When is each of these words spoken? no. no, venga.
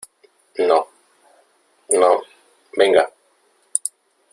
no. 0.67 0.87
no, 1.89 2.23
venga. 2.75 3.05